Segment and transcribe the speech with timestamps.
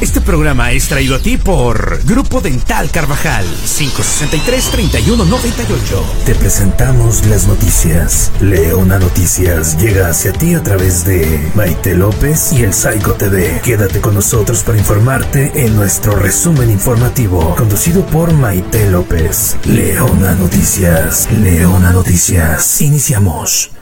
[0.00, 6.24] Este programa es traído a ti por Grupo Dental Carvajal 563-3198.
[6.24, 8.32] Te presentamos las noticias.
[8.40, 13.60] Leona Noticias llega hacia ti a través de Maite López y el Psycho TV.
[13.62, 19.58] Quédate con nosotros para informarte en nuestro resumen informativo, conducido por Maite López.
[19.66, 21.28] Leona Noticias.
[21.30, 22.80] Leona Noticias.
[22.80, 23.79] Iniciamos.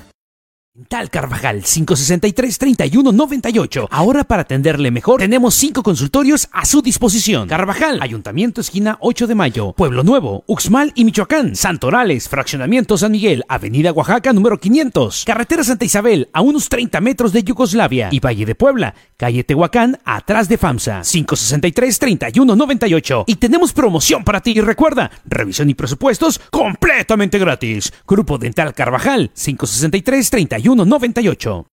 [0.87, 3.89] Tal Carvajal 563-3198.
[3.91, 7.49] Ahora para atenderle mejor tenemos cinco consultorios a su disposición.
[7.49, 13.43] Carvajal, Ayuntamiento Esquina 8 de Mayo, Pueblo Nuevo, Uxmal y Michoacán, Santorales, Fraccionamiento San Miguel,
[13.49, 18.47] Avenida Oaxaca número 500, Carretera Santa Isabel a unos 30 metros de Yugoslavia y Valle
[18.47, 23.25] de Puebla, calle Tehuacán atrás de FAMSA 563-3198.
[23.27, 24.53] Y tenemos promoción para ti.
[24.53, 27.93] Y recuerda, revisión y presupuestos completamente gratis.
[28.07, 31.67] Grupo Dental Carvajal 563 31 98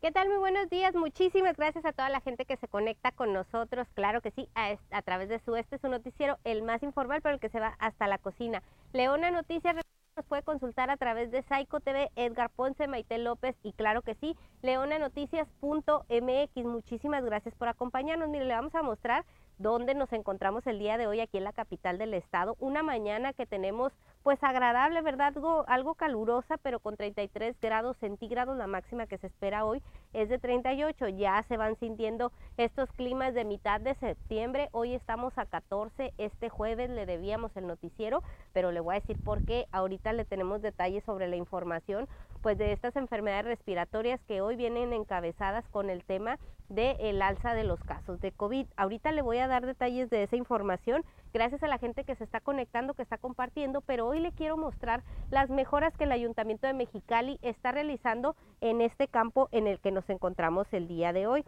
[0.00, 0.28] ¿Qué tal?
[0.28, 0.94] Muy buenos días.
[0.94, 3.86] Muchísimas gracias a toda la gente que se conecta con nosotros.
[3.92, 7.34] Claro que sí, a, a través de su este su noticiero, el más informal, pero
[7.34, 8.62] el que se va hasta la cocina.
[8.94, 9.76] Leona Noticias
[10.24, 14.36] puede consultar a través de Psycho TV, Edgar Ponce, Maite López y claro que sí,
[14.62, 16.64] leonanoticias.mx.
[16.64, 18.28] Muchísimas gracias por acompañarnos.
[18.28, 19.24] Mire, le vamos a mostrar
[19.58, 22.56] dónde nos encontramos el día de hoy aquí en la capital del estado.
[22.60, 25.32] Una mañana que tenemos pues agradable, ¿verdad?
[25.66, 29.82] Algo, calurosa, pero con 33 grados centígrados, la máxima que se espera hoy
[30.12, 31.08] es de 38.
[31.08, 34.68] Ya se van sintiendo estos climas de mitad de septiembre.
[34.72, 38.22] Hoy estamos a 14, este jueves le debíamos el noticiero,
[38.52, 39.66] pero le voy a decir por qué.
[39.72, 42.06] Ahorita le tenemos detalles sobre la información
[42.42, 46.38] pues de estas enfermedades respiratorias que hoy vienen encabezadas con el tema
[46.68, 48.66] del el alza de los casos de COVID.
[48.76, 52.24] Ahorita le voy a dar detalles de esa información gracias a la gente que se
[52.24, 56.66] está conectando, que está compartiendo, pero hoy le quiero mostrar las mejoras que el Ayuntamiento
[56.66, 61.26] de Mexicali está realizando en este campo en el que nos encontramos el día de
[61.26, 61.44] hoy.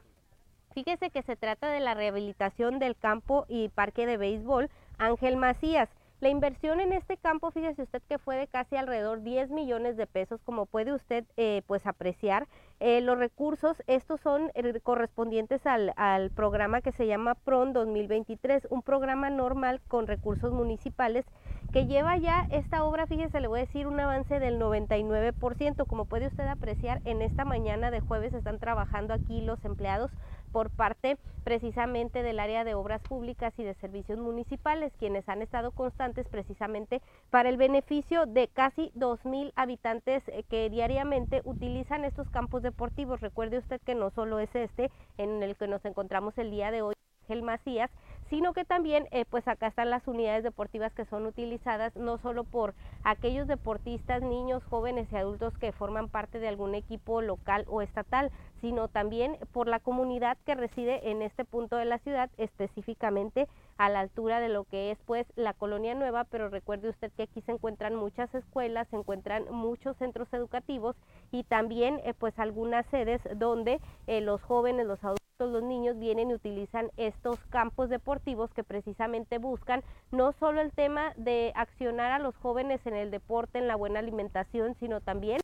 [0.75, 5.89] Fíjese que se trata de la rehabilitación del campo y parque de béisbol Ángel Macías.
[6.23, 10.07] La inversión en este campo, fíjese usted que fue de casi alrededor 10 millones de
[10.07, 12.47] pesos, como puede usted eh, pues apreciar.
[12.79, 14.53] Eh, los recursos, estos son
[14.85, 21.27] correspondientes al, al, programa que se llama PRON 2023, un programa normal con recursos municipales
[21.73, 25.87] que lleva ya esta obra, fíjese, le voy a decir un avance del 99%.
[25.87, 30.11] Como puede usted apreciar, en esta mañana de jueves están trabajando aquí los empleados
[30.53, 35.71] por parte precisamente del área de obras públicas y de servicios municipales, quienes han estado
[35.71, 37.01] constantes precisamente
[37.31, 43.23] para el beneficio de casi 2.000 habitantes eh, que diariamente utilizan estos campos deportivos.
[43.23, 46.83] Recuerde usted que no solo es este en el que nos encontramos el día de
[46.83, 47.91] hoy, Ángel Macías,
[48.33, 52.45] sino que también eh, pues acá están las unidades deportivas que son utilizadas no solo
[52.45, 52.73] por
[53.05, 58.33] aquellos deportistas, niños, jóvenes y adultos que forman parte de algún equipo local o estatal,
[58.63, 63.91] sino también por la comunidad que reside en este punto de la ciudad, específicamente a
[63.91, 67.43] la altura de lo que es pues la colonia nueva, pero recuerde usted que aquí
[67.43, 70.97] se encuentran muchas escuelas, se encuentran muchos centros educativos
[71.33, 76.31] y también eh, pues algunas sedes donde eh, los jóvenes, los adultos los niños vienen
[76.31, 82.21] y utilizan estos campos deportivos que precisamente buscan no solo el tema de accionar a
[82.21, 85.41] los jóvenes en el deporte, en la buena alimentación, sino también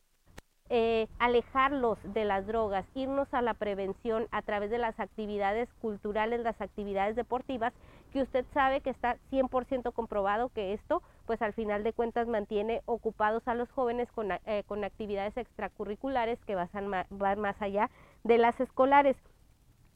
[0.71, 6.41] eh, alejarlos de las drogas, irnos a la prevención a través de las actividades culturales,
[6.41, 7.73] las actividades deportivas,
[8.13, 12.83] que usted sabe que está 100% comprobado que esto, pues al final de cuentas mantiene
[12.87, 17.91] ocupados a los jóvenes con, eh, actividades extracurriculares que van más allá
[18.25, 19.17] de las escolares.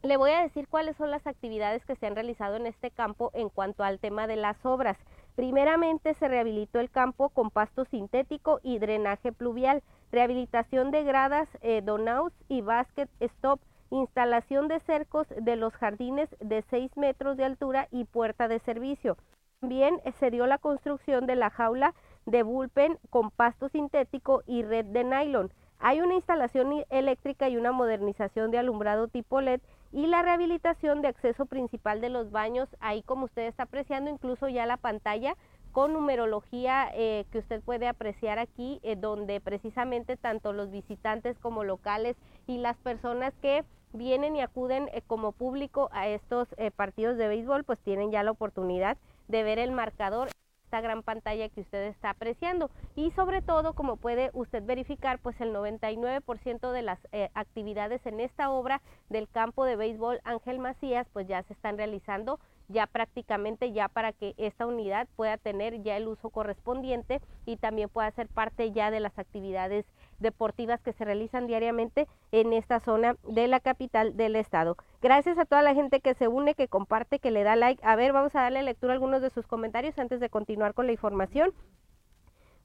[0.03, 3.31] Le voy a decir cuáles son las actividades que se han realizado en este campo
[3.35, 4.97] en cuanto al tema de las obras.
[5.35, 11.81] Primeramente se rehabilitó el campo con pasto sintético y drenaje pluvial, rehabilitación de gradas, eh,
[11.83, 17.89] donouts y basket stop, instalación de cercos de los jardines de 6 metros de altura
[17.91, 19.17] y puerta de servicio.
[19.61, 21.95] También se dio la construcción de la jaula
[22.27, 25.53] de bullpen con pasto sintético y red de nylon.
[25.79, 29.61] Hay una instalación eléctrica y una modernización de alumbrado tipo LED
[29.93, 34.49] y la rehabilitación de acceso principal de los baños, ahí como usted está apreciando incluso
[34.49, 35.37] ya la pantalla
[35.71, 41.65] con numerología eh, que usted puede apreciar aquí, eh, donde precisamente tanto los visitantes como
[41.65, 42.17] locales
[42.47, 47.65] y las personas que vienen y acuden eh, como público a estos partidos de béisbol,
[47.65, 48.97] pues tienen ya la oportunidad
[49.29, 50.29] de ver el marcador
[50.73, 52.71] esta gran pantalla que usted está apreciando.
[52.97, 58.21] Y sobre todo como puede usted verificar pues el 99% de las eh, actividades en
[58.21, 58.81] esta obra
[59.11, 64.13] del campo de béisbol Ángel Macías pues ya se están realizando ya prácticamente ya para
[64.13, 68.91] que esta unidad pueda tener ya el uso correspondiente y también pueda ser parte ya
[68.91, 69.85] de las actividades
[70.23, 74.77] deportivas que se realizan diariamente en esta zona de la capital del estado.
[75.03, 77.85] Gracias a toda la gente que se une, que comparte, que le da like.
[77.85, 80.87] A ver, vamos a darle lectura a algunos de sus comentarios antes de continuar con
[80.87, 81.53] la información.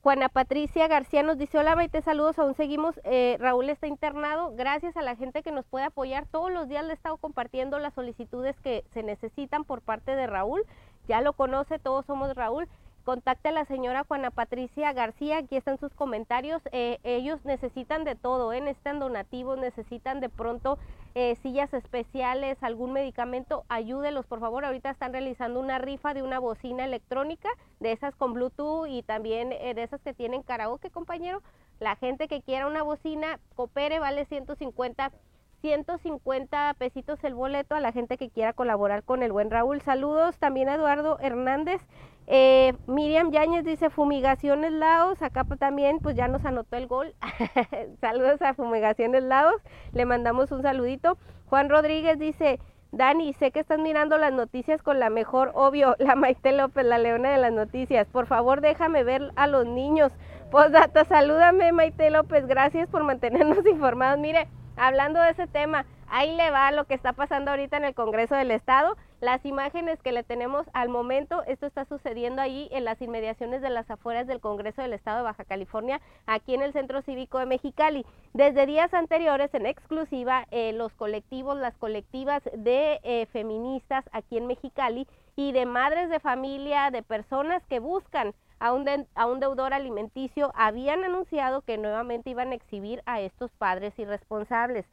[0.01, 4.95] Juana Patricia García nos dice, hola Maite, saludos, aún seguimos, eh, Raúl está internado, gracias
[4.95, 7.93] a la gente que nos puede apoyar, todos los días le he estado compartiendo las
[7.93, 10.63] solicitudes que se necesitan por parte de Raúl,
[11.09, 12.69] ya lo conoce, todos somos Raúl,
[13.07, 18.15] contacte a la señora Juana Patricia García, aquí están sus comentarios, eh, ellos necesitan de
[18.15, 18.59] todo, ¿eh?
[18.59, 20.77] necesitan donativos, necesitan de pronto
[21.15, 26.39] eh, sillas especiales, algún medicamento, ayúdelos por favor, ahorita están realizando una rifa de una
[26.39, 27.47] bocina electrónica,
[27.79, 31.41] de esas con Bluetooth y también eh, de esas que tienen karaoke compañero,
[31.79, 35.13] la gente que quiera una bocina, coopere, vale 150
[35.61, 39.81] 150 pesitos el boleto a la gente que quiera colaborar con el buen Raúl.
[39.81, 41.81] Saludos también a Eduardo Hernández.
[42.27, 45.21] Eh, Miriam Yáñez dice Fumigaciones Laos.
[45.21, 47.15] Acá también pues ya nos anotó el gol.
[48.01, 49.61] Saludos a Fumigaciones Laos.
[49.93, 51.17] Le mandamos un saludito.
[51.47, 52.59] Juan Rodríguez dice
[52.91, 56.97] Dani, sé que estás mirando las noticias con la mejor, obvio, la Maite López, la
[56.97, 58.07] leona de las noticias.
[58.07, 60.11] Por favor, déjame ver a los niños.
[60.51, 62.45] Postdata, salúdame Maite López.
[62.47, 64.19] Gracias por mantenernos informados.
[64.19, 64.47] Mire,
[64.77, 68.35] hablando de ese tema, ahí le va lo que está pasando ahorita en el Congreso
[68.35, 68.95] del Estado.
[69.19, 73.69] Las imágenes que le tenemos al momento, esto está sucediendo ahí en las inmediaciones de
[73.69, 77.47] las afueras del Congreso del Estado de Baja California, aquí en el Centro Cívico de
[77.47, 78.05] Mexicali.
[78.33, 84.45] Desde días anteriores, en exclusiva, eh, los colectivos, las colectivas de eh, feministas aquí en
[84.45, 89.73] Mexicali y de madres de familia, de personas que buscan a un, a un deudor
[89.73, 94.85] alimenticio, habían anunciado que nuevamente iban a exhibir a estos padres irresponsables.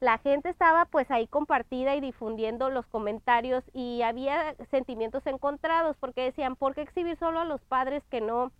[0.00, 6.24] La gente estaba pues ahí compartida y difundiendo los comentarios y había sentimientos encontrados porque
[6.24, 8.50] decían, ¿por qué exhibir solo a los padres que no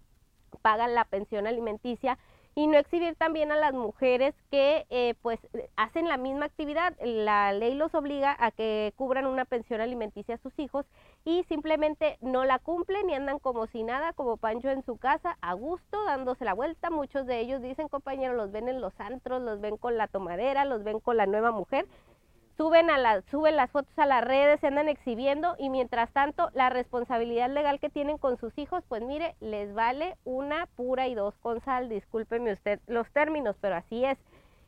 [0.62, 2.18] pagan la pensión alimenticia
[2.54, 5.38] y no exhibir también a las mujeres que eh, pues
[5.76, 6.94] hacen la misma actividad.
[7.00, 10.84] La ley los obliga a que cubran una pensión alimenticia a sus hijos
[11.24, 15.38] y simplemente no la cumplen y andan como si nada, como Pancho en su casa,
[15.40, 16.90] a gusto, dándose la vuelta.
[16.90, 20.64] Muchos de ellos dicen, compañeros, los ven en los antros, los ven con la tomadera,
[20.64, 21.86] los ven con la nueva mujer
[22.62, 26.48] suben, a la, suben las fotos a las redes, se andan exhibiendo y mientras tanto
[26.54, 31.16] la responsabilidad legal que tienen con sus hijos, pues mire, les vale una pura y
[31.16, 34.16] dos con sal, discúlpeme usted los términos, pero así es.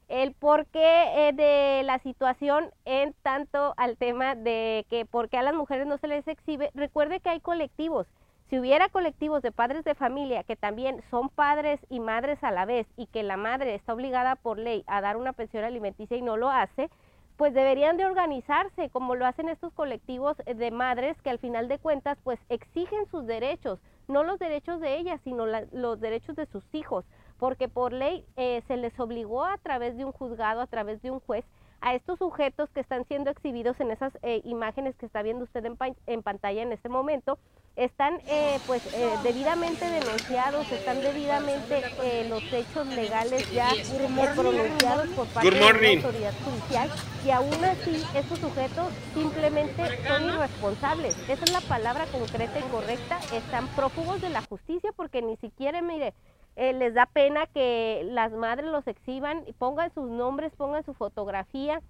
[0.09, 5.43] El porqué eh, de la situación en tanto al tema de que por qué a
[5.43, 8.09] las mujeres no se les exhibe, recuerde que hay colectivos.
[8.51, 12.65] Si hubiera colectivos de padres de familia que también son padres y madres a la
[12.65, 16.23] vez y que la madre está obligada por ley a dar una pensión alimenticia y
[16.23, 16.91] no lo hace,
[17.37, 21.79] pues deberían de organizarse como lo hacen estos colectivos de madres que al final de
[21.79, 26.63] cuentas pues exigen sus derechos, no los derechos de ellas, sino los derechos de sus
[26.73, 27.05] hijos,
[27.39, 31.11] porque por ley eh, se les obligó a través de un juzgado, a través de
[31.11, 31.45] un juez,
[31.85, 35.63] a estos sujetos que están siendo exhibidos en esas eh, imágenes que está viendo usted
[36.07, 37.39] en, pantalla en este momento,
[37.77, 41.83] están eh, pues eh, debidamente denunciados, están debidamente
[42.31, 43.69] los hechos legales ya
[44.35, 46.91] pronunciados por parte de la autoridad judicial
[47.23, 51.19] y aún así estos sujetos simplemente son irresponsables.
[51.29, 55.83] Esa es la palabra concreta y correcta, están prófugos de la justicia porque ni siquiera,
[55.83, 56.15] mire,
[56.57, 61.81] eh, les da pena que las madres los exhiban, pongan sus nombres, pongan su fotografía.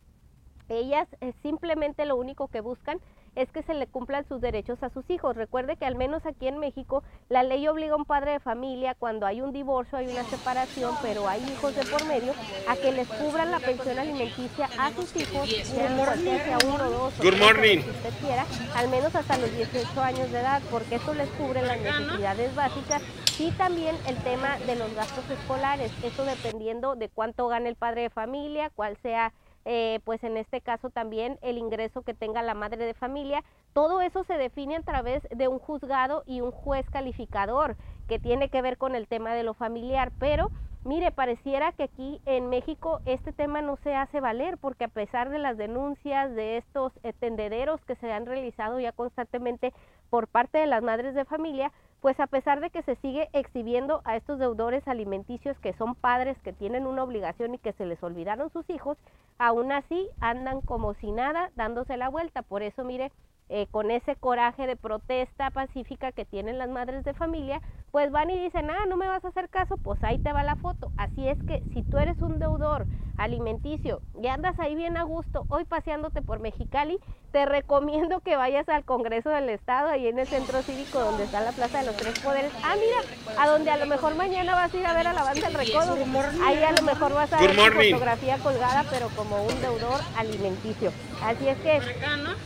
[0.68, 2.99] Ellas eh, simplemente lo único que buscan
[3.37, 5.37] es que se le cumplan sus derechos a sus hijos.
[5.37, 8.95] Recuerde que al menos aquí en México la ley obliga a un padre de familia
[8.95, 12.33] cuando hay un divorcio, hay una separación, pero hay hijos de por medio,
[12.69, 17.79] a que les cubran la pensión alimenticia a sus hijos, sea uno, dos, Good morning.
[17.83, 18.45] si usted quiera,
[18.76, 23.03] al menos hasta los 18 años de edad, porque eso les cubre las necesidades básicas
[23.38, 28.03] y también el tema de los gastos escolares, eso dependiendo de cuánto gane el padre
[28.03, 29.33] de familia, cuál sea,
[29.64, 33.42] eh, pues en este caso también el ingreso que tenga la madre de familia.
[33.73, 37.76] Todo eso se define a través de un juzgado y un juez calificador
[38.09, 40.50] que tiene que ver con el tema de lo familiar, pero
[40.85, 45.30] Mire, pareciera que aquí en México este tema no se hace valer porque a pesar
[45.30, 49.73] de las denuncias de estos tendederos que se han realizado ya constantemente
[50.11, 51.73] por parte de las madres de familia,
[52.04, 56.37] pues a pesar de que se sigue exhibiendo a estos deudores alimenticios que son padres
[56.42, 58.99] que tienen una obligación y que se les olvidaron sus hijos,
[59.38, 62.42] aún así andan como si nada dándose la vuelta.
[62.42, 63.11] Por eso, mire,
[63.49, 68.28] eh, con ese coraje de protesta pacífica que tienen las madres de familia, pues van
[68.28, 70.92] y dicen, ah, no me vas a hacer caso, pues ahí te va la foto.
[70.99, 75.46] Así es que si tú eres un deudor alimenticio y andas ahí bien a gusto,
[75.49, 76.99] hoy paseándote por Mexicali,
[77.35, 81.41] te recomiendo que vayas al Congreso del Estado, ahí en el centro cívico donde está
[81.41, 82.53] la Plaza de los Tres Poderes.
[82.62, 85.25] Ah, mira, a donde a lo mejor mañana vas a ir a ver a la
[85.25, 85.97] banda del recodo.
[86.45, 90.93] Ahí a lo mejor vas a ver tu fotografía colgada, pero como un deudor alimenticio.
[91.25, 91.81] Así es que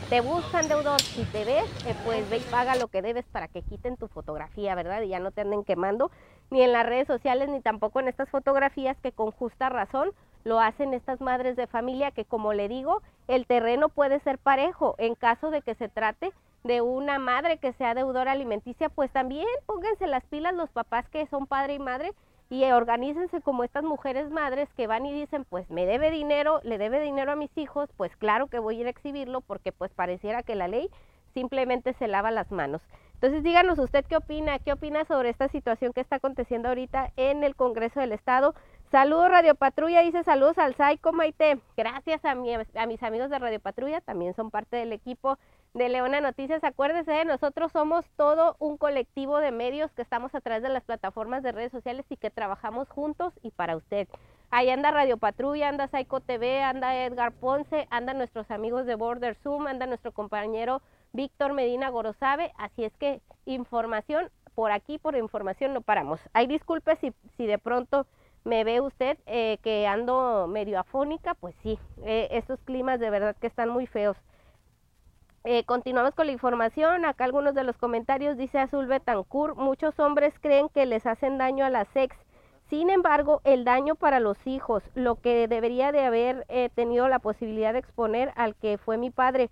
[0.09, 3.47] te buscan deudor, si te ves, eh, pues ve y paga lo que debes para
[3.47, 5.03] que quiten tu fotografía, ¿verdad?
[5.03, 6.09] Y ya no te anden quemando
[6.49, 10.09] ni en las redes sociales ni tampoco en estas fotografías que con justa razón
[10.43, 14.95] lo hacen estas madres de familia que como le digo, el terreno puede ser parejo
[14.97, 16.31] en caso de que se trate
[16.63, 21.25] de una madre que sea deudora alimenticia, pues también pónganse las pilas los papás que
[21.27, 22.11] son padre y madre
[22.49, 26.79] y organícense como estas mujeres madres que van y dicen, pues me debe dinero, le
[26.79, 29.91] debe dinero a mis hijos, pues claro que voy a ir a exhibirlo porque pues
[29.91, 30.89] pareciera que la ley
[31.33, 32.81] simplemente se lava las manos.
[33.13, 37.43] Entonces díganos usted qué opina, qué opina sobre esta situación que está aconteciendo ahorita en
[37.43, 38.55] el Congreso del Estado.
[38.91, 41.59] Saludos Radio Patrulla, dice saludos al Saico Maite.
[41.77, 45.37] Gracias a, a mis amigos de Radio Patrulla, también son parte del equipo
[45.75, 46.63] de Leona Noticias.
[46.63, 51.43] Acuérdese, nosotros somos todo un colectivo de medios que estamos a través de las plataformas
[51.43, 54.07] de redes sociales y que trabajamos juntos y para usted.
[54.49, 59.35] Ahí anda Radio Patrulla, anda Saico TV, anda Edgar Ponce, anda nuestros amigos de Border
[59.35, 60.81] Zoom, anda nuestro compañero
[61.13, 62.51] Víctor Medina Gorosabe.
[62.57, 66.19] Así es que información por aquí, por información no paramos.
[66.33, 68.07] Hay disculpe si, si de pronto
[68.43, 73.35] me ve usted eh, que ando medio afónica, pues sí, eh, estos climas de verdad
[73.35, 74.17] que están muy feos.
[75.43, 77.05] Eh, continuamos con la información.
[77.05, 79.57] Acá algunos de los comentarios dice Azul Betancourt.
[79.57, 82.15] Muchos hombres creen que les hacen daño a la sex.
[82.69, 87.73] Sin embargo, el daño para los hijos, lo que debería de haber tenido la posibilidad
[87.73, 89.49] de exponer al que fue mi padre.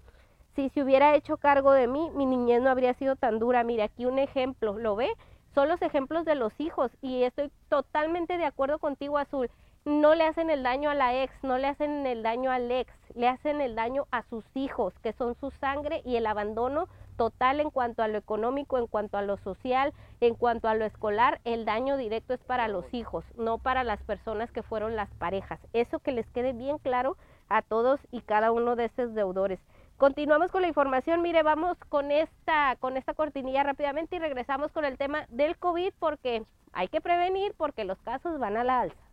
[0.55, 3.63] Si se hubiera hecho cargo de mí, mi niñez no habría sido tan dura.
[3.63, 5.09] Mire, aquí un ejemplo, ¿lo ve?
[5.57, 9.49] Son los ejemplos de los hijos y estoy totalmente de acuerdo contigo, Azul.
[9.85, 12.93] No le hacen el daño a la ex, no le hacen el daño al ex,
[13.15, 16.87] le hacen el daño a sus hijos, que son su sangre y el abandono
[17.17, 20.85] total en cuanto a lo económico, en cuanto a lo social, en cuanto a lo
[20.85, 25.09] escolar, el daño directo es para los hijos, no para las personas que fueron las
[25.15, 25.59] parejas.
[25.73, 27.17] Eso que les quede bien claro
[27.49, 29.59] a todos y cada uno de estos deudores.
[29.97, 31.23] Continuamos con la información.
[31.23, 35.91] Mire, vamos con esta, con esta cortinilla rápidamente y regresamos con el tema del COVID
[35.97, 39.07] porque hay que prevenir porque los casos van a la alza.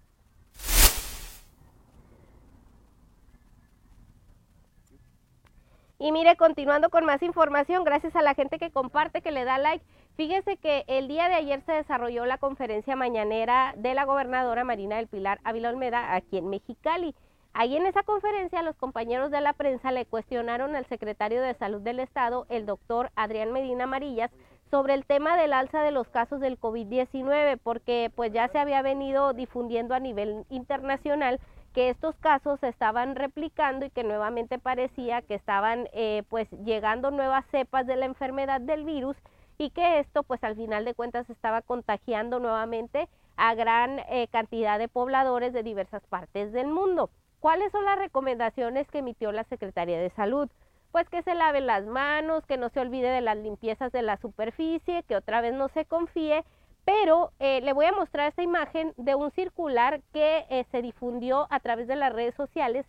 [5.99, 9.57] Y mire, continuando con más información, gracias a la gente que comparte, que le da
[9.57, 9.83] like.
[10.17, 14.97] Fíjese que el día de ayer se desarrolló la conferencia mañanera de la gobernadora Marina
[14.97, 17.15] del Pilar Ávila Olmeda aquí en Mexicali.
[17.57, 21.81] Ahí en esa conferencia los compañeros de la prensa le cuestionaron al secretario de Salud
[21.81, 24.33] del Estado, el doctor Adrián Medina Amarillas,
[24.73, 28.83] sobre el tema del alza de los casos del COVID-19, porque pues ya se había
[28.83, 31.39] venido difundiendo a nivel internacional
[31.73, 37.13] que estos casos se estaban replicando y que nuevamente parecía que estaban eh, pues llegando
[37.13, 39.17] nuevas cepas de la enfermedad del virus
[39.59, 44.77] y que esto pues al final de cuentas estaba contagiando nuevamente a gran eh, cantidad
[44.77, 47.11] de pobladores de diversas partes del mundo.
[47.45, 50.49] ¿Cuáles son las recomendaciones que emitió la Secretaría de Salud?
[50.93, 54.17] Pues que se lave las manos, que no se olvide de las limpiezas de la
[54.17, 56.43] superficie, que otra vez no se confíe,
[56.87, 61.47] pero eh, le voy a mostrar esta imagen de un circular que eh, se difundió
[61.51, 62.87] a través de las redes sociales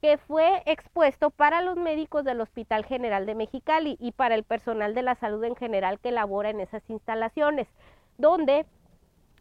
[0.00, 4.94] que fue expuesto para los médicos del Hospital General de Mexicali y para el personal
[4.94, 7.66] de la salud en general que labora en esas instalaciones,
[8.18, 8.66] donde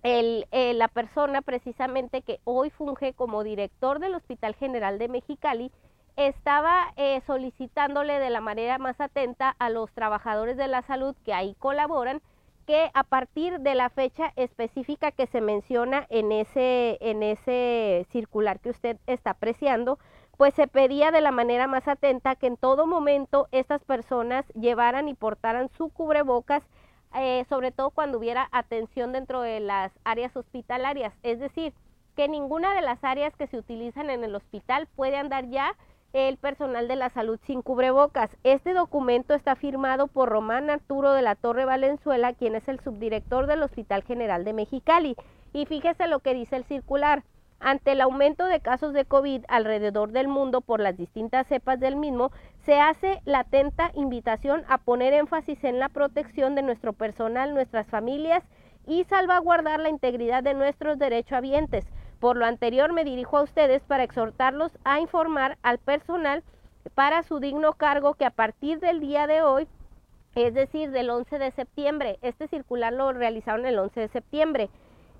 [0.05, 5.71] el, eh, la persona precisamente que hoy funge como director del Hospital General de Mexicali
[6.15, 11.33] estaba eh, solicitándole de la manera más atenta a los trabajadores de la salud que
[11.33, 12.21] ahí colaboran
[12.67, 18.59] que a partir de la fecha específica que se menciona en ese, en ese circular
[18.59, 19.97] que usted está apreciando,
[20.37, 25.07] pues se pedía de la manera más atenta que en todo momento estas personas llevaran
[25.07, 26.63] y portaran su cubrebocas
[27.17, 31.13] eh, sobre todo cuando hubiera atención dentro de las áreas hospitalarias.
[31.23, 31.73] Es decir,
[32.15, 35.75] que ninguna de las áreas que se utilizan en el hospital puede andar ya
[36.13, 38.29] el personal de la salud sin cubrebocas.
[38.43, 43.47] Este documento está firmado por Román Arturo de la Torre Valenzuela, quien es el subdirector
[43.47, 45.17] del Hospital General de Mexicali.
[45.51, 47.23] Y fíjese lo que dice el circular.
[47.59, 51.97] Ante el aumento de casos de COVID alrededor del mundo por las distintas cepas del
[51.97, 52.31] mismo,
[52.65, 57.87] se hace la atenta invitación a poner énfasis en la protección de nuestro personal, nuestras
[57.87, 58.43] familias
[58.87, 61.85] y salvaguardar la integridad de nuestros derechohabientes.
[62.19, 66.43] Por lo anterior, me dirijo a ustedes para exhortarlos a informar al personal
[66.95, 69.67] para su digno cargo que a partir del día de hoy,
[70.33, 74.69] es decir, del 11 de septiembre, este circular lo realizaron el 11 de septiembre,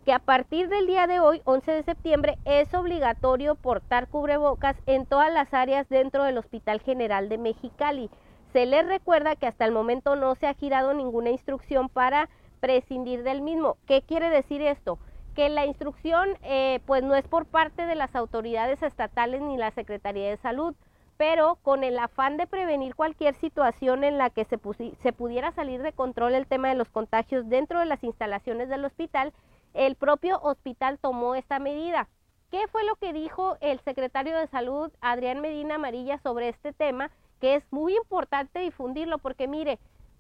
[0.06, 5.08] que a partir del día de hoy, 11 de septiembre, es obligatorio portar cubrebocas en
[5.08, 8.12] todas las áreas dentro del Hospital General de Mexicali.
[8.54, 13.24] Se les recuerda que hasta el momento no se ha girado ninguna instrucción para prescindir
[13.24, 13.78] del mismo.
[13.88, 15.00] ¿Qué quiere decir esto?
[15.36, 19.72] Que la instrucción eh, pues no es por parte de las autoridades estatales ni la
[19.72, 20.76] Secretaría de Salud,
[21.18, 24.60] pero con el afán de prevenir cualquier situación en la que se,
[25.02, 28.86] se pudiera salir de control el tema de los contagios dentro de las instalaciones del
[28.86, 29.34] hospital,
[29.76, 32.08] el propio hospital tomó esta medida.
[32.50, 37.12] ¿Qué fue lo que dijo el secretario de Salud, Adrián Medina Amarilla, sobre este tema?
[37.42, 39.78] Que es muy importante difundirlo porque mire,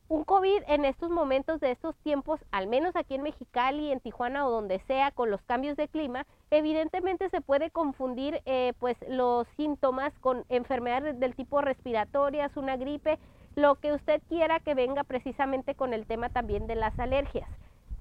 [0.08, 4.46] un COVID en estos momentos de estos tiempos, al menos aquí en Mexicali, en Tijuana
[4.46, 9.48] o donde sea, con los cambios de clima, evidentemente se puede confundir eh, pues los
[9.56, 13.18] síntomas con enfermedades del tipo respiratorias, una gripe,
[13.56, 17.50] lo que usted quiera que venga precisamente con el tema también de las alergias.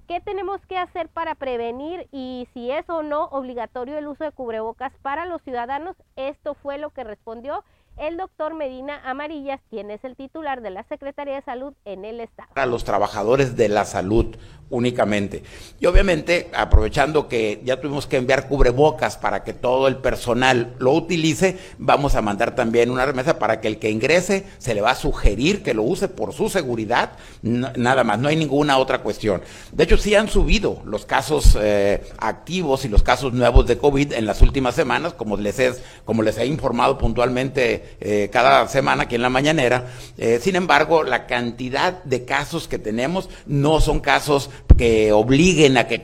[0.06, 4.32] ¿Qué tenemos que hacer para prevenir y si es o no obligatorio el uso de
[4.32, 5.96] cubrebocas para los ciudadanos?
[6.16, 7.64] Esto fue lo que respondió
[7.96, 12.20] el doctor Medina Amarillas, quien es el titular de la Secretaría de Salud en el
[12.20, 12.50] Estado.
[12.54, 14.36] A los trabajadores de la salud
[14.70, 15.42] únicamente.
[15.78, 20.92] Y obviamente, aprovechando que ya tuvimos que enviar cubrebocas para que todo el personal lo
[20.92, 24.90] utilice, vamos a mandar también una remesa para que el que ingrese se le va
[24.90, 29.42] a sugerir que lo use por su seguridad, nada más, no hay ninguna otra cuestión.
[29.72, 34.14] De hecho, sí han subido los casos eh, activos y los casos nuevos de COVID
[34.14, 35.72] en las últimas semanas, como les, he,
[36.04, 39.86] como les he informado puntualmente eh, cada semana aquí en la mañanera.
[40.16, 45.86] Eh, sin embargo, la cantidad de casos que tenemos no son casos que obliguen a
[45.86, 46.02] que,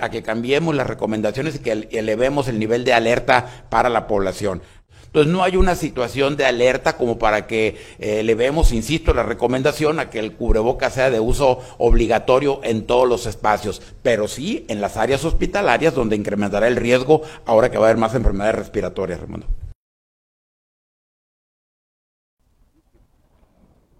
[0.00, 4.62] a que cambiemos las recomendaciones y que elevemos el nivel de alerta para la población.
[5.12, 10.00] Entonces no hay una situación de alerta como para que eh, elevemos, insisto, la recomendación
[10.00, 14.80] a que el cubreboca sea de uso obligatorio en todos los espacios, pero sí en
[14.80, 19.20] las áreas hospitalarias donde incrementará el riesgo ahora que va a haber más enfermedades respiratorias,
[19.20, 19.44] Ramón.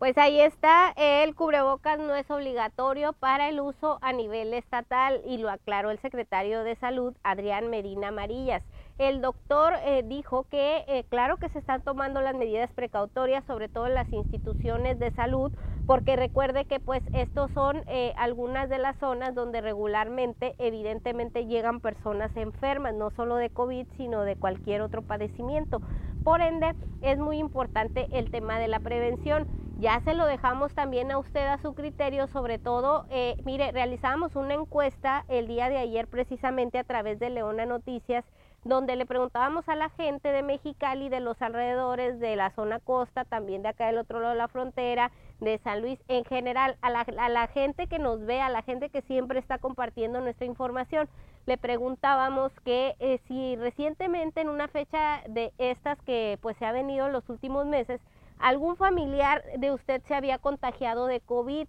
[0.03, 5.39] Pues ahí está, el cubrebocas no es obligatorio para el uso a nivel estatal y
[5.39, 8.65] lo aclaró el secretario de Salud, Adrián Medina Amarillas.
[8.99, 13.69] El doctor eh, dijo que eh, claro que se están tomando las medidas precautorias, sobre
[13.69, 15.53] todo en las instituciones de salud,
[15.87, 21.79] porque recuerde que pues estos son eh, algunas de las zonas donde regularmente evidentemente llegan
[21.81, 25.81] personas enfermas, no solo de COVID, sino de cualquier otro padecimiento.
[26.25, 29.62] Por ende, es muy importante el tema de la prevención.
[29.83, 34.37] Ya se lo dejamos también a usted a su criterio, sobre todo, eh, mire, realizamos
[34.37, 38.25] una encuesta el día de ayer precisamente a través de Leona Noticias,
[38.63, 43.25] donde le preguntábamos a la gente de Mexicali, de los alrededores, de la zona costa,
[43.25, 46.89] también de acá del otro lado de la frontera, de San Luis, en general, a
[46.89, 51.09] la, gente que nos ve, a la gente que siempre está compartiendo nuestra información,
[51.47, 56.71] le preguntábamos que eh, si recientemente en una fecha de estas que pues se ha
[56.71, 58.01] venido en los últimos meses,
[58.43, 61.67] algún familiar de usted se había contagiado de COVID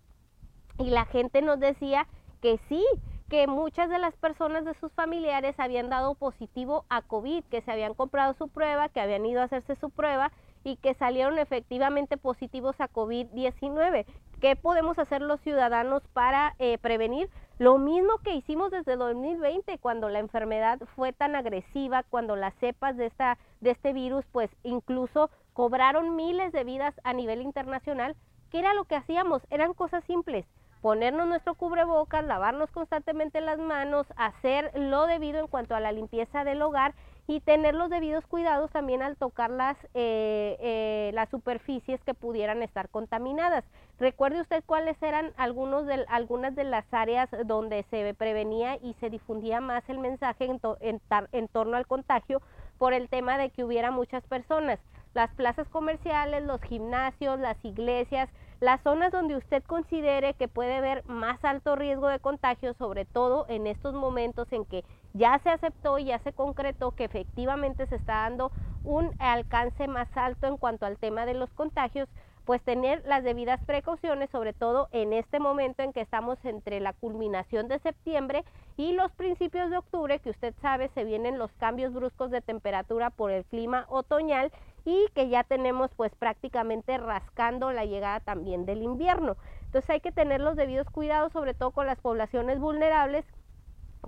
[0.80, 2.08] y la gente nos decía
[2.42, 2.84] que sí,
[3.30, 7.72] que muchas de las personas de sus familiares habían dado positivo a COVID, que se
[7.72, 10.32] habían comprado su prueba, que habían ido a hacerse su prueba
[10.64, 14.06] y que salieron efectivamente positivos a COVID-19.
[14.42, 17.30] ¿Qué podemos hacer los ciudadanos para eh, prevenir?
[17.60, 22.98] Lo mismo que hicimos desde 2020, cuando la enfermedad fue tan agresiva, cuando las cepas
[22.98, 28.16] de, esta, de este virus, pues incluso cobraron miles de vidas a nivel internacional.
[28.52, 29.42] ¿Qué era lo que hacíamos?
[29.50, 30.46] Eran cosas simples.
[30.82, 36.44] Ponernos nuestro cubrebocas, lavarnos constantemente las manos, hacer lo debido en cuanto a la limpieza
[36.44, 36.94] del hogar
[37.26, 42.62] y tener los debidos cuidados también al tocar las, eh, eh, las superficies que pudieran
[42.62, 43.64] estar contaminadas.
[43.98, 49.10] Recuerde usted cuáles eran algunos de, algunas de las áreas donde se prevenía y se
[49.10, 50.46] difundía más el mensaje
[50.82, 52.42] en, en torno al contagio
[52.78, 54.80] por el tema de que hubiera muchas personas
[55.14, 61.06] las plazas comerciales, los gimnasios, las iglesias, las zonas donde usted considere que puede haber
[61.06, 66.00] más alto riesgo de contagio, sobre todo en estos momentos en que ya se aceptó
[66.00, 68.52] y ya se concretó que efectivamente se está dando
[68.84, 72.10] un alcance más alto en cuanto al tema de los contagios,
[72.46, 76.94] pues tener las debidas precauciones, sobre todo en este momento en que estamos entre la
[76.94, 78.44] culminación de septiembre
[78.76, 83.10] y los principios de octubre, que usted sabe se vienen los cambios bruscos de temperatura
[83.10, 84.52] por el clima otoñal
[84.86, 89.38] y que ya tenemos pues prácticamente rascando la llegada también del invierno.
[89.66, 93.26] Entonces hay que tener los debidos cuidados, sobre todo con las poblaciones vulnerables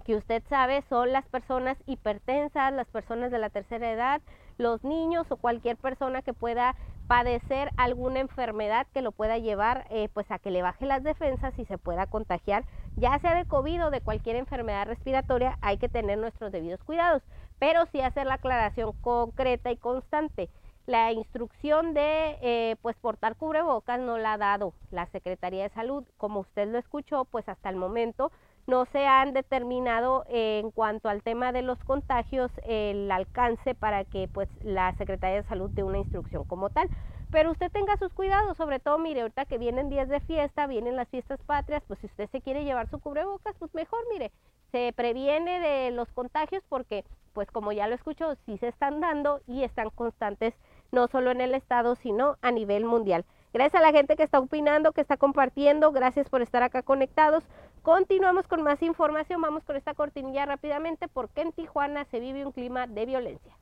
[0.03, 4.21] que usted sabe son las personas hipertensas, las personas de la tercera edad,
[4.57, 6.75] los niños o cualquier persona que pueda
[7.07, 11.57] padecer alguna enfermedad que lo pueda llevar eh, pues a que le baje las defensas
[11.57, 15.89] y se pueda contagiar, ya sea de COVID o de cualquier enfermedad respiratoria, hay que
[15.89, 17.21] tener nuestros debidos cuidados,
[17.59, 20.49] pero sí hacer la aclaración concreta y constante.
[20.87, 26.03] La instrucción de eh, pues portar cubrebocas no la ha dado la Secretaría de Salud,
[26.17, 28.31] como usted lo escuchó, pues hasta el momento
[28.67, 34.27] no se han determinado en cuanto al tema de los contagios el alcance para que
[34.27, 36.89] pues la Secretaría de Salud dé una instrucción como tal.
[37.31, 40.95] Pero usted tenga sus cuidados, sobre todo, mire, ahorita que vienen días de fiesta, vienen
[40.95, 44.31] las fiestas patrias, pues si usted se quiere llevar su cubrebocas, pues mejor, mire,
[44.71, 49.41] se previene de los contagios porque, pues como ya lo escuchó, sí se están dando
[49.47, 50.53] y están constantes,
[50.91, 53.25] no solo en el estado, sino a nivel mundial.
[53.55, 57.41] Gracias a la gente que está opinando, que está compartiendo, gracias por estar acá conectados.
[57.83, 62.51] Continuamos con más información, vamos con esta cortinilla rápidamente porque en Tijuana se vive un
[62.51, 63.55] clima de violencia.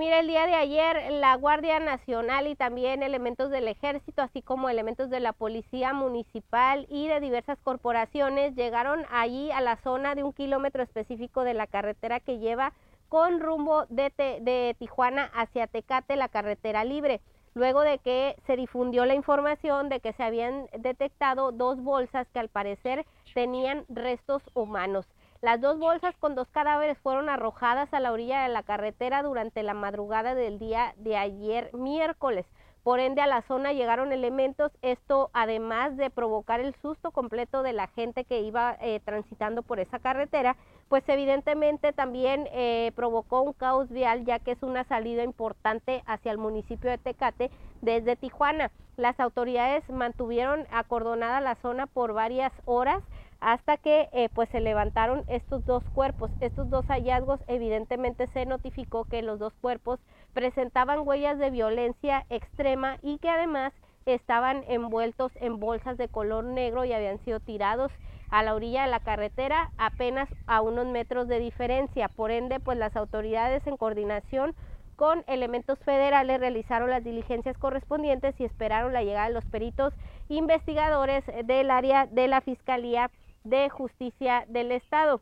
[0.00, 4.70] Mira, el día de ayer la Guardia Nacional y también elementos del ejército, así como
[4.70, 10.22] elementos de la Policía Municipal y de diversas corporaciones llegaron allí a la zona de
[10.22, 12.72] un kilómetro específico de la carretera que lleva
[13.10, 17.20] con rumbo de, de Tijuana hacia Tecate, la carretera libre
[17.52, 22.38] luego de que se difundió la información de que se habían detectado dos bolsas que
[22.38, 25.06] al parecer tenían restos humanos.
[25.42, 29.62] Las dos bolsas con dos cadáveres fueron arrojadas a la orilla de la carretera durante
[29.62, 32.44] la madrugada del día de ayer miércoles.
[32.82, 37.72] Por ende, a la zona llegaron elementos, esto además de provocar el susto completo de
[37.72, 40.56] la gente que iba eh, transitando por esa carretera,
[40.90, 46.32] pues evidentemente también eh, provocó un caos vial ya que es una salida importante hacia
[46.32, 47.50] el municipio de Tecate
[47.80, 48.70] desde Tijuana.
[48.98, 53.02] Las autoridades mantuvieron acordonada la zona por varias horas
[53.40, 56.30] hasta que eh, pues se levantaron estos dos cuerpos.
[56.40, 59.98] Estos dos hallazgos evidentemente se notificó que los dos cuerpos
[60.32, 63.72] presentaban huellas de violencia extrema y que además
[64.06, 67.92] estaban envueltos en bolsas de color negro y habían sido tirados
[68.28, 72.08] a la orilla de la carretera apenas a unos metros de diferencia.
[72.08, 74.54] Por ende, pues las autoridades en coordinación
[74.96, 79.94] con elementos federales realizaron las diligencias correspondientes y esperaron la llegada de los peritos
[80.28, 83.10] investigadores del área de la Fiscalía
[83.44, 85.20] de Justicia del Estado.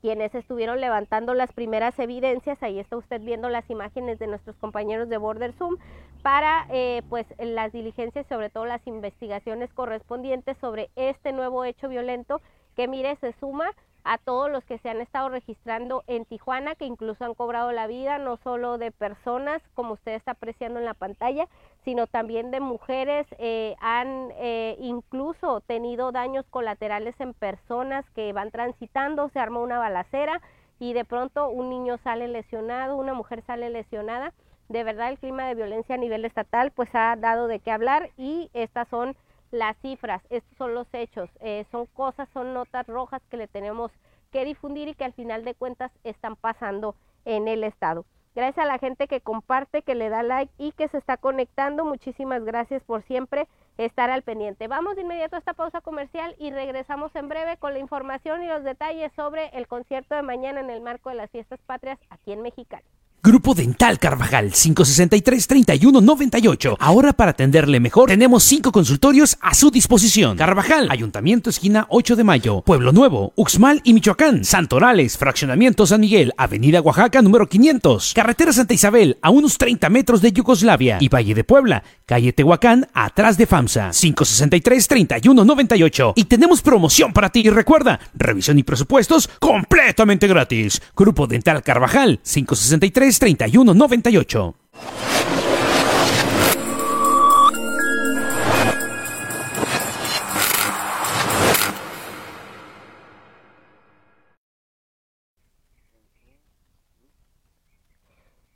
[0.00, 5.08] Quienes estuvieron levantando las primeras evidencias, ahí está usted viendo las imágenes de nuestros compañeros
[5.08, 5.76] de Border Zoom,
[6.22, 12.40] para eh, pues las diligencias, sobre todo las investigaciones correspondientes sobre este nuevo hecho violento
[12.76, 13.70] que mire se suma
[14.04, 17.86] a todos los que se han estado registrando en Tijuana, que incluso han cobrado la
[17.86, 21.48] vida, no solo de personas, como usted está apreciando en la pantalla,
[21.84, 28.50] sino también de mujeres, eh, han eh, incluso tenido daños colaterales en personas que van
[28.50, 30.40] transitando, se arma una balacera
[30.78, 34.32] y de pronto un niño sale lesionado, una mujer sale lesionada.
[34.68, 38.10] De verdad el clima de violencia a nivel estatal pues ha dado de qué hablar
[38.16, 39.14] y estas son
[39.52, 43.92] las cifras, estos son los hechos, eh, son cosas, son notas rojas que le tenemos
[44.32, 48.04] que difundir y que al final de cuentas están pasando en el estado.
[48.34, 51.84] Gracias a la gente que comparte, que le da like y que se está conectando.
[51.84, 54.68] Muchísimas gracias por siempre estar al pendiente.
[54.68, 58.46] Vamos de inmediato a esta pausa comercial y regresamos en breve con la información y
[58.46, 62.32] los detalles sobre el concierto de mañana en el marco de las fiestas patrias aquí
[62.32, 62.84] en Mexicali.
[63.24, 66.76] Grupo Dental Carvajal 563-3198.
[66.80, 70.36] Ahora para atenderle mejor tenemos cinco consultorios a su disposición.
[70.36, 76.32] Carvajal, Ayuntamiento esquina 8 de Mayo, Pueblo Nuevo, Uxmal y Michoacán, Santorales, Fraccionamiento San Miguel,
[76.36, 81.36] Avenida Oaxaca número 500, Carretera Santa Isabel a unos 30 metros de Yugoslavia y Valle
[81.36, 86.14] de Puebla, calle Tehuacán atrás de FAMSA 563-3198.
[86.16, 90.82] Y tenemos promoción para ti y recuerda, revisión y presupuestos completamente gratis.
[90.96, 94.54] Grupo Dental Carvajal 563 3198.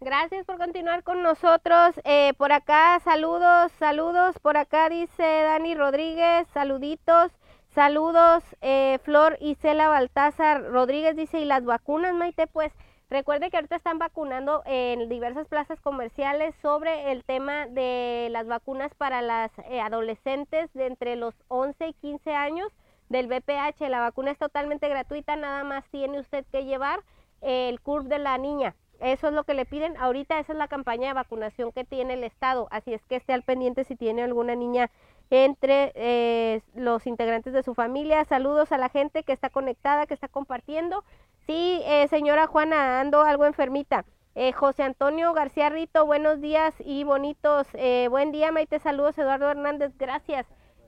[0.00, 2.00] Gracias por continuar con nosotros.
[2.04, 4.38] Eh, por acá, saludos, saludos.
[4.40, 7.32] Por acá dice Dani Rodríguez, saluditos.
[7.74, 12.46] Saludos, eh, Flor Isela Baltázar Rodríguez dice, ¿y las vacunas, Maite?
[12.46, 12.72] Pues
[13.08, 18.92] Recuerde que ahorita están vacunando en diversas plazas comerciales sobre el tema de las vacunas
[18.94, 22.72] para las eh, adolescentes de entre los 11 y 15 años
[23.08, 23.88] del BPH.
[23.88, 26.98] La vacuna es totalmente gratuita, nada más tiene usted que llevar
[27.42, 28.74] el CURP de la niña.
[28.98, 29.96] Eso es lo que le piden.
[29.98, 32.66] Ahorita esa es la campaña de vacunación que tiene el Estado.
[32.72, 34.90] Así es que esté al pendiente si tiene alguna niña
[35.30, 38.24] entre eh, los integrantes de su familia.
[38.24, 41.04] Saludos a la gente que está conectada, que está compartiendo.
[41.46, 44.04] Sí, eh, señora Juana, ando algo enfermita.
[44.34, 47.66] Eh, José Antonio García Rito, buenos días y bonitos.
[48.10, 49.16] buen día, Maite, saludos.
[49.16, 50.46] Eduardo Hernández, gracias.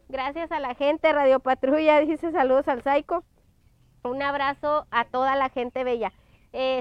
[0.08, 1.12] Gracias a la gente.
[1.12, 3.24] Radio Patrulla dice saludos al Saico.
[4.02, 6.12] Un abrazo a toda la gente bella.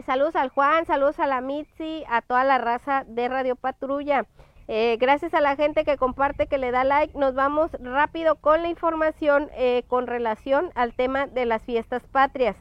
[0.06, 4.26] saludos al Juan, saludos a la Mitzi, a toda la raza de Radio Patrulla.
[4.70, 8.62] Eh, gracias a la gente que comparte, que le da like, nos vamos rápido con
[8.62, 12.58] la información eh, con relación al tema de las fiestas patrias.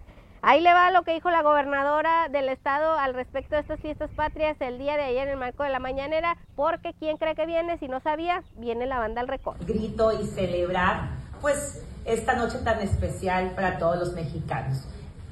[0.49, 4.09] Ahí le va lo que dijo la gobernadora del estado al respecto de estas fiestas
[4.15, 7.47] patrias el día de ayer en el marco de la mañanera, porque ¿quién cree que
[7.47, 7.79] viene?
[7.79, 9.57] Si no sabía, viene la banda al récord.
[9.67, 11.09] Grito y celebrar,
[11.41, 14.85] pues, esta noche tan especial para todos los mexicanos.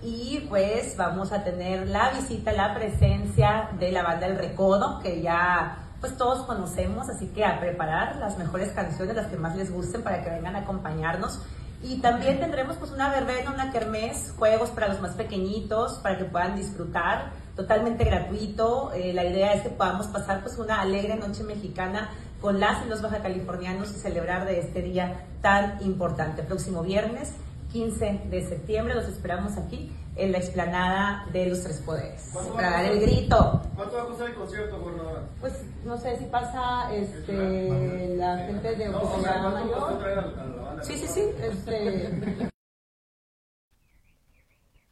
[0.03, 5.23] Y pues vamos a tener la visita, la presencia de la banda El Recodo, que
[5.23, 9.73] ya pues todos conocemos, así que a preparar las mejores canciones, las que más les
[9.73, 11.41] gusten para que vengan a acompañarnos.
[11.85, 16.25] Y también tendremos pues una verbena, una kermés, juegos para los más pequeñitos, para que
[16.25, 18.91] puedan disfrutar, totalmente gratuito.
[18.95, 22.09] Eh, la idea es que podamos pasar pues una alegre noche mexicana
[22.41, 26.43] con las y los baja californianos y celebrar de este día tan importante.
[26.43, 27.35] Próximo viernes,
[27.73, 32.31] 15 de septiembre, los esperamos aquí en la explanada de los Tres Poderes.
[32.55, 33.63] Para dar el grito.
[33.75, 35.23] ¿Cuánto va a costar el concierto, gobernadora?
[35.41, 40.81] Pues no sé si pasa este, la gente de Oficina Mayor.
[40.83, 41.31] Sí, sí, sí.
[41.43, 42.49] Este,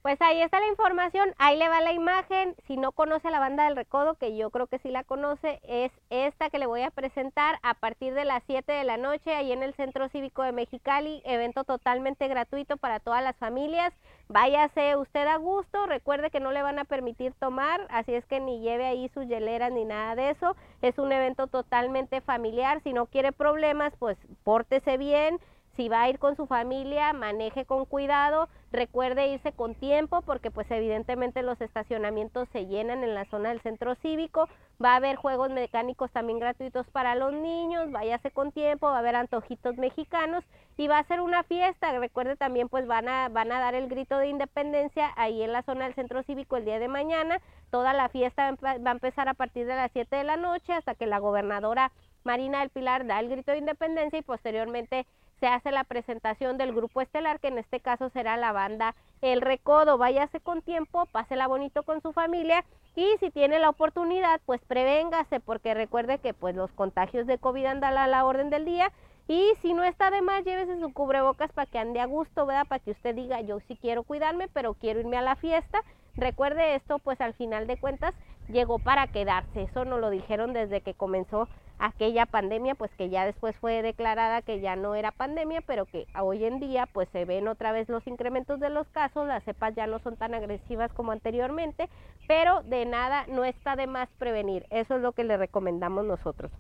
[0.03, 2.57] pues ahí está la información, ahí le va la imagen.
[2.67, 5.93] Si no conoce la banda del Recodo, que yo creo que sí la conoce, es
[6.11, 9.53] esta que le voy a presentar a partir de las 7 de la noche ahí
[9.53, 11.23] en el Centro Cívico de Mexicali.
[11.25, 13.95] Evento totalmente gratuito para todas las familias.
[14.27, 18.41] Váyase usted a gusto, recuerde que no le van a permitir tomar, así es que
[18.41, 20.57] ni lleve ahí sus hieleras ni nada de eso.
[20.81, 22.81] Es un evento totalmente familiar.
[22.83, 25.39] Si no quiere problemas, pues pórtese bien
[25.77, 30.51] si va a ir con su familia, maneje con cuidado, recuerde irse con tiempo porque
[30.51, 34.49] pues evidentemente los estacionamientos se llenan en la zona del centro cívico,
[34.83, 38.99] va a haber juegos mecánicos también gratuitos para los niños, váyase con tiempo, va a
[38.99, 40.45] haber antojitos mexicanos
[40.77, 43.89] y va a ser una fiesta, recuerde también pues van a, van a dar el
[43.89, 47.95] grito de independencia ahí en la zona del centro cívico el día de mañana, toda
[47.95, 51.07] la fiesta va a empezar a partir de las 7 de la noche hasta que
[51.07, 51.93] la gobernadora
[52.25, 55.07] Marina del Pilar da el grito de independencia y posteriormente
[55.43, 59.41] se hace la presentación del grupo estelar, que en este caso será la banda El
[59.41, 59.99] Recodo.
[59.99, 65.41] Váyase con tiempo, pásela bonito con su familia y si tiene la oportunidad, pues prevéngase,
[65.41, 68.93] porque recuerde que pues los contagios de COVID andan a la orden del día.
[69.27, 72.69] Y si no está de más, llévese su cubrebocas para que ande a gusto, ¿verdad?
[72.69, 75.83] Para que usted diga, yo sí quiero cuidarme, pero quiero irme a la fiesta.
[76.15, 78.15] Recuerde esto, pues al final de cuentas
[78.49, 79.63] llegó para quedarse.
[79.63, 84.43] Eso nos lo dijeron desde que comenzó aquella pandemia, pues que ya después fue declarada
[84.43, 87.89] que ya no era pandemia, pero que hoy en día pues se ven otra vez
[87.89, 91.89] los incrementos de los casos, las cepas ya no son tan agresivas como anteriormente,
[92.29, 96.53] pero de nada no está de más prevenir, eso es lo que le recomendamos nosotros.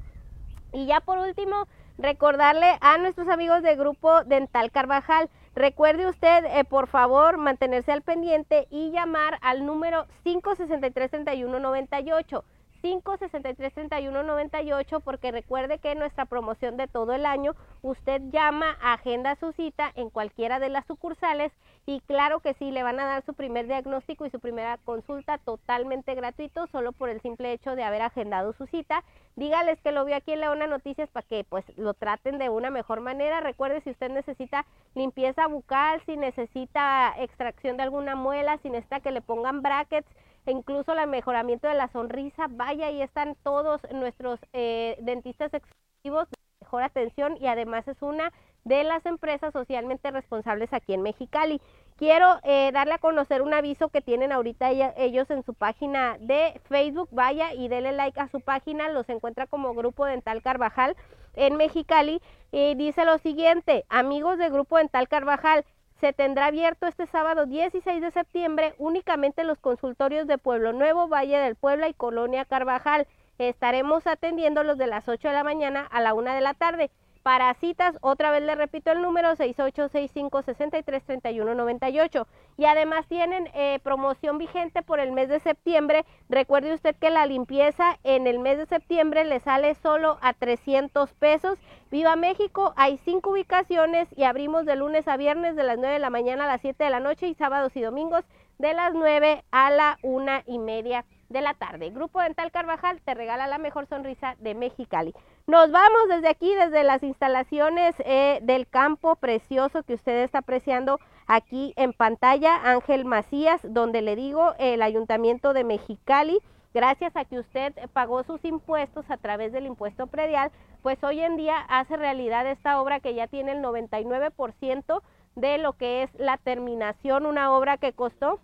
[0.72, 1.66] Y ya por último,
[1.98, 8.03] recordarle a nuestros amigos del grupo Dental Carvajal, recuerde usted eh, por favor mantenerse al
[8.03, 12.44] pendiente y llamar al número 563 3198
[12.83, 19.92] 563-3198 porque recuerde que nuestra promoción de todo el año usted llama, agenda su cita
[19.95, 21.53] en cualquiera de las sucursales
[21.87, 25.38] y claro que sí, le van a dar su primer diagnóstico y su primera consulta
[25.38, 29.03] totalmente gratuito solo por el simple hecho de haber agendado su cita.
[29.35, 32.71] Dígales que lo vio aquí en Leona Noticias para que pues lo traten de una
[32.71, 33.40] mejor manera.
[33.40, 34.64] Recuerde si usted necesita
[34.95, 40.09] limpieza bucal, si necesita extracción de alguna muela, si necesita que le pongan brackets,
[40.46, 46.28] e incluso el mejoramiento de la sonrisa, vaya, ahí están todos nuestros eh, dentistas exclusivos
[46.31, 48.33] de mejor atención y además es una
[48.64, 51.61] de las empresas socialmente responsables aquí en Mexicali.
[51.96, 56.61] Quiero eh, darle a conocer un aviso que tienen ahorita ellos en su página de
[56.68, 57.09] Facebook.
[57.12, 60.96] Vaya y dele like a su página, los encuentra como Grupo Dental Carvajal
[61.35, 62.20] en Mexicali.
[62.50, 65.64] Y dice lo siguiente, amigos de Grupo Dental Carvajal,
[66.02, 71.38] se tendrá abierto este sábado 16 de septiembre únicamente los consultorios de Pueblo Nuevo, Valle
[71.38, 73.06] del Puebla y Colonia Carvajal.
[73.38, 76.90] Estaremos atendiéndolos de las 8 de la mañana a la 1 de la tarde.
[77.22, 82.26] Para citas, otra vez le repito el número 6865-633198.
[82.56, 86.04] Y además tienen eh, promoción vigente por el mes de septiembre.
[86.28, 91.12] Recuerde usted que la limpieza en el mes de septiembre le sale solo a 300
[91.14, 91.61] pesos.
[91.92, 96.00] Viva México, hay cinco ubicaciones y abrimos de lunes a viernes de las 9 de
[96.00, 98.24] la mañana a las 7 de la noche y sábados y domingos
[98.58, 101.90] de las 9 a la una y media de la tarde.
[101.90, 105.14] Grupo Dental Carvajal te regala la mejor sonrisa de Mexicali.
[105.46, 111.00] Nos vamos desde aquí, desde las instalaciones eh, del campo precioso que usted está apreciando
[111.26, 116.38] aquí en pantalla, Ángel Macías, donde le digo el Ayuntamiento de Mexicali,
[116.72, 121.37] gracias a que usted pagó sus impuestos a través del impuesto predial, pues hoy en
[121.37, 125.02] día hace realidad esta obra que ya tiene el 99%
[125.35, 128.38] de lo que es la terminación, una obra que costó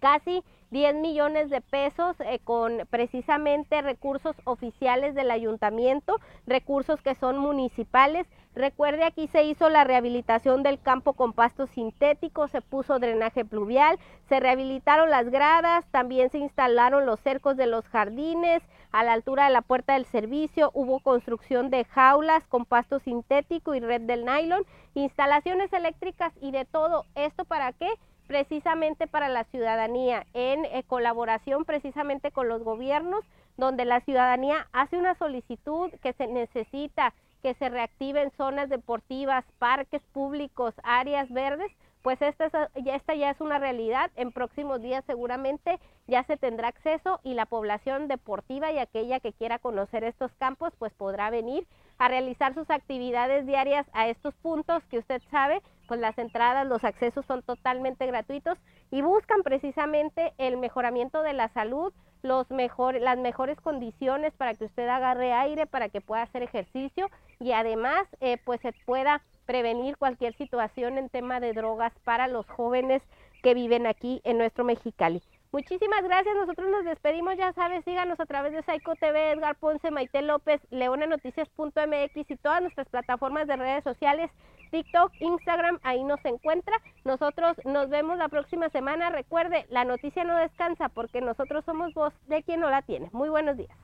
[0.00, 0.42] casi
[0.76, 8.26] 10 millones de pesos eh, con precisamente recursos oficiales del ayuntamiento, recursos que son municipales.
[8.54, 13.98] Recuerde, aquí se hizo la rehabilitación del campo con pasto sintético, se puso drenaje pluvial,
[14.28, 18.62] se rehabilitaron las gradas, también se instalaron los cercos de los jardines,
[18.92, 23.74] a la altura de la puerta del servicio hubo construcción de jaulas con pasto sintético
[23.74, 24.62] y red del nylon,
[24.92, 27.06] instalaciones eléctricas y de todo.
[27.14, 27.88] ¿Esto para qué?
[28.26, 33.24] Precisamente para la ciudadanía, en eh, colaboración precisamente con los gobiernos,
[33.56, 40.02] donde la ciudadanía hace una solicitud que se necesita que se reactiven zonas deportivas, parques
[40.12, 41.70] públicos, áreas verdes,
[42.02, 42.50] pues esta,
[42.84, 44.10] ya, esta ya es una realidad.
[44.16, 49.32] En próximos días seguramente ya se tendrá acceso y la población deportiva y aquella que
[49.32, 51.66] quiera conocer estos campos, pues podrá venir
[51.98, 56.84] a realizar sus actividades diarias a estos puntos que usted sabe, pues las entradas, los
[56.84, 58.58] accesos son totalmente gratuitos
[58.90, 64.64] y buscan precisamente el mejoramiento de la salud, los mejor, las mejores condiciones para que
[64.64, 69.96] usted agarre aire, para que pueda hacer ejercicio y además eh, pues se pueda prevenir
[69.96, 73.02] cualquier situación en tema de drogas para los jóvenes
[73.42, 75.22] que viven aquí en nuestro Mexicali.
[75.52, 79.90] Muchísimas gracias, nosotros nos despedimos, ya sabes, síganos a través de Psycho TV, Edgar Ponce,
[79.90, 84.30] Maite López, leonanoticias.mx y todas nuestras plataformas de redes sociales,
[84.70, 86.76] TikTok, Instagram, ahí nos encuentra.
[87.04, 89.10] Nosotros nos vemos la próxima semana.
[89.10, 93.08] Recuerde, la noticia no descansa porque nosotros somos voz de quien no la tiene.
[93.12, 93.76] Muy buenos días.